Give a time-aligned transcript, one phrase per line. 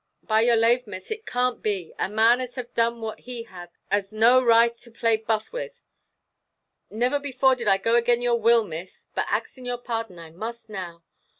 [0.23, 1.93] "By your lave, Miss, it can't be.
[1.99, 5.53] A man as have done what he have, us has no right to play buff
[5.53, 5.83] with.
[6.89, 10.71] Never before did I go again your will, Miss; but axing your pardon, I must
[10.71, 11.03] now.